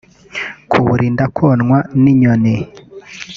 kuwurinda 0.69 1.25
konwa 1.37 1.79
n’inyoni 2.01 2.55